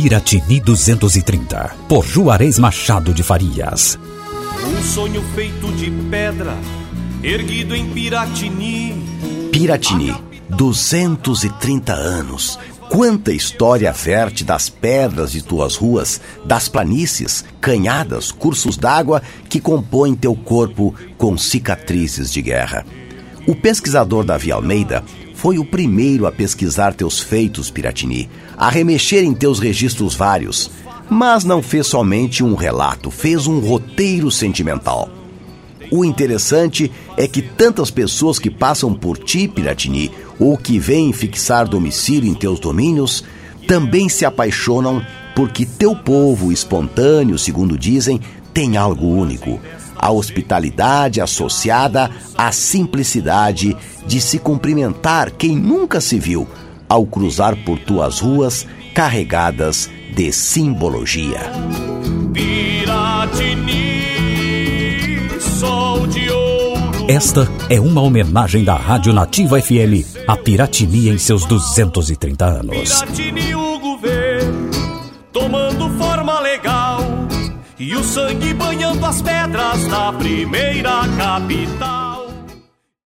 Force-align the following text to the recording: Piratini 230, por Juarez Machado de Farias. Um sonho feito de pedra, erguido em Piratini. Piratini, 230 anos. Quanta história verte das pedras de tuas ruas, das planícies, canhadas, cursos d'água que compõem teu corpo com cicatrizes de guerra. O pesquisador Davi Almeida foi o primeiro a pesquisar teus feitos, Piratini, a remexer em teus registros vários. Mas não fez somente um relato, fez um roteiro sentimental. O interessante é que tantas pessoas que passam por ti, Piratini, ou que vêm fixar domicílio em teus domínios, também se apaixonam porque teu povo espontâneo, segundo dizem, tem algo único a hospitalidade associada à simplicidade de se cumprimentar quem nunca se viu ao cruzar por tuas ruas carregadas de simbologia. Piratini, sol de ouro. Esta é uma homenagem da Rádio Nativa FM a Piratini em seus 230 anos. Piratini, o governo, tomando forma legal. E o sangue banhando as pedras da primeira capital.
Piratini 0.00 0.60
230, 0.60 1.74
por 1.88 2.06
Juarez 2.06 2.56
Machado 2.56 3.12
de 3.12 3.24
Farias. 3.24 3.98
Um 4.64 4.80
sonho 4.80 5.20
feito 5.34 5.72
de 5.72 5.90
pedra, 6.08 6.56
erguido 7.20 7.74
em 7.74 7.90
Piratini. 7.90 8.94
Piratini, 9.50 10.14
230 10.50 11.92
anos. 11.92 12.60
Quanta 12.88 13.32
história 13.32 13.90
verte 13.90 14.44
das 14.44 14.70
pedras 14.70 15.32
de 15.32 15.42
tuas 15.42 15.74
ruas, 15.74 16.20
das 16.44 16.68
planícies, 16.68 17.44
canhadas, 17.60 18.30
cursos 18.30 18.76
d'água 18.76 19.20
que 19.48 19.58
compõem 19.58 20.14
teu 20.14 20.36
corpo 20.36 20.94
com 21.16 21.36
cicatrizes 21.36 22.32
de 22.32 22.40
guerra. 22.40 22.86
O 23.48 23.56
pesquisador 23.56 24.24
Davi 24.24 24.52
Almeida 24.52 25.02
foi 25.38 25.56
o 25.56 25.64
primeiro 25.64 26.26
a 26.26 26.32
pesquisar 26.32 26.92
teus 26.92 27.20
feitos, 27.20 27.70
Piratini, 27.70 28.28
a 28.56 28.68
remexer 28.68 29.22
em 29.22 29.32
teus 29.32 29.60
registros 29.60 30.12
vários. 30.12 30.68
Mas 31.08 31.44
não 31.44 31.62
fez 31.62 31.86
somente 31.86 32.42
um 32.42 32.56
relato, 32.56 33.08
fez 33.08 33.46
um 33.46 33.60
roteiro 33.60 34.32
sentimental. 34.32 35.08
O 35.92 36.04
interessante 36.04 36.90
é 37.16 37.28
que 37.28 37.40
tantas 37.40 37.88
pessoas 37.88 38.40
que 38.40 38.50
passam 38.50 38.92
por 38.92 39.16
ti, 39.16 39.46
Piratini, 39.46 40.10
ou 40.40 40.58
que 40.58 40.76
vêm 40.76 41.12
fixar 41.12 41.68
domicílio 41.68 42.28
em 42.28 42.34
teus 42.34 42.58
domínios, 42.58 43.22
também 43.64 44.08
se 44.08 44.24
apaixonam 44.24 45.00
porque 45.36 45.64
teu 45.64 45.94
povo 45.94 46.50
espontâneo, 46.50 47.38
segundo 47.38 47.78
dizem, 47.78 48.20
tem 48.52 48.76
algo 48.76 49.06
único 49.06 49.60
a 49.98 50.10
hospitalidade 50.10 51.20
associada 51.20 52.10
à 52.36 52.52
simplicidade 52.52 53.76
de 54.06 54.20
se 54.20 54.38
cumprimentar 54.38 55.32
quem 55.32 55.56
nunca 55.56 56.00
se 56.00 56.18
viu 56.18 56.46
ao 56.88 57.04
cruzar 57.04 57.56
por 57.64 57.78
tuas 57.78 58.20
ruas 58.20 58.66
carregadas 58.94 59.90
de 60.14 60.32
simbologia. 60.32 61.40
Piratini, 62.32 63.68
sol 65.40 66.06
de 66.06 66.30
ouro. 66.30 67.06
Esta 67.08 67.48
é 67.68 67.80
uma 67.80 68.00
homenagem 68.00 68.64
da 68.64 68.74
Rádio 68.74 69.12
Nativa 69.12 69.60
FM 69.60 70.18
a 70.26 70.36
Piratini 70.36 71.08
em 71.08 71.16
seus 71.16 71.46
230 71.46 72.44
anos. 72.44 73.02
Piratini, 73.02 73.54
o 73.54 73.78
governo, 73.78 74.70
tomando 75.32 75.88
forma 75.98 76.38
legal. 76.40 77.17
E 77.80 77.94
o 77.94 78.02
sangue 78.02 78.52
banhando 78.54 79.06
as 79.06 79.22
pedras 79.22 79.86
da 79.86 80.12
primeira 80.12 81.02
capital. 81.16 82.07